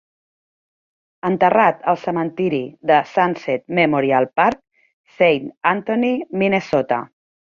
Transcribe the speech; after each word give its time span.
Enterrat 1.27 1.83
al 1.93 1.99
cementiri 2.05 2.61
de 2.91 2.97
Sunset 3.11 3.63
Memorial 3.81 4.27
Park, 4.41 4.59
Saint 5.19 5.47
Anthony, 5.75 6.11
Minnesota. 6.45 7.01